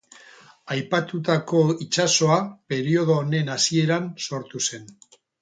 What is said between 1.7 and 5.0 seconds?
itsasoa periodo honen hasieran sortu zen.